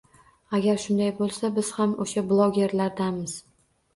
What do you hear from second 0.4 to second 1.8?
Agar shunday bo'lsa, biz